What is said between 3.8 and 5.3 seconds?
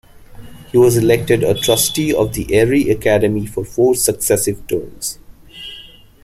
successive terms.